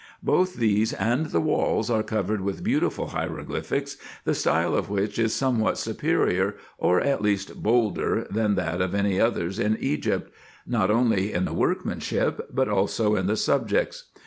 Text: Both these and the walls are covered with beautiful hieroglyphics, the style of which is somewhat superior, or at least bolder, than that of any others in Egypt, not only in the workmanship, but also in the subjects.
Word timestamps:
Both 0.23 0.55
these 0.55 0.93
and 0.93 1.27
the 1.27 1.39
walls 1.39 1.91
are 1.91 2.01
covered 2.01 2.41
with 2.41 2.63
beautiful 2.63 3.09
hieroglyphics, 3.09 3.97
the 4.25 4.33
style 4.33 4.73
of 4.75 4.89
which 4.89 5.19
is 5.19 5.31
somewhat 5.35 5.77
superior, 5.77 6.55
or 6.79 6.99
at 6.99 7.21
least 7.21 7.61
bolder, 7.61 8.25
than 8.31 8.55
that 8.55 8.81
of 8.81 8.95
any 8.95 9.21
others 9.21 9.59
in 9.59 9.77
Egypt, 9.79 10.33
not 10.65 10.89
only 10.89 11.31
in 11.31 11.45
the 11.45 11.53
workmanship, 11.53 12.49
but 12.51 12.67
also 12.67 13.15
in 13.15 13.27
the 13.27 13.37
subjects. 13.37 14.05